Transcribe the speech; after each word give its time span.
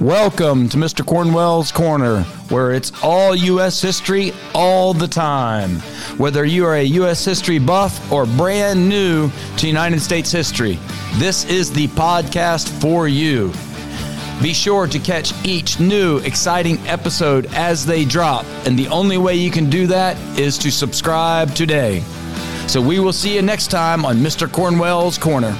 Welcome 0.00 0.68
to 0.68 0.76
Mr. 0.76 1.04
Cornwell's 1.04 1.72
Corner, 1.72 2.22
where 2.50 2.70
it's 2.70 2.92
all 3.02 3.34
U.S. 3.34 3.82
history 3.82 4.32
all 4.54 4.94
the 4.94 5.08
time. 5.08 5.80
Whether 6.18 6.44
you 6.44 6.66
are 6.66 6.76
a 6.76 6.84
U.S. 6.84 7.24
history 7.24 7.58
buff 7.58 8.12
or 8.12 8.26
brand 8.26 8.88
new 8.88 9.28
to 9.56 9.66
United 9.66 9.98
States 9.98 10.30
history, 10.30 10.78
this 11.14 11.44
is 11.46 11.72
the 11.72 11.88
podcast 11.88 12.68
for 12.80 13.08
you. 13.08 13.52
Be 14.40 14.54
sure 14.54 14.86
to 14.86 15.00
catch 15.00 15.32
each 15.44 15.80
new 15.80 16.18
exciting 16.18 16.78
episode 16.86 17.46
as 17.54 17.84
they 17.84 18.04
drop, 18.04 18.46
and 18.66 18.78
the 18.78 18.86
only 18.86 19.18
way 19.18 19.34
you 19.34 19.50
can 19.50 19.68
do 19.68 19.88
that 19.88 20.16
is 20.38 20.58
to 20.58 20.70
subscribe 20.70 21.56
today. 21.56 22.04
So 22.70 22.80
we 22.80 23.00
will 23.00 23.12
see 23.12 23.34
you 23.34 23.42
next 23.42 23.66
time 23.66 24.04
on 24.04 24.18
Mr. 24.18 24.48
Cornwell's 24.48 25.18
Corner. 25.18 25.56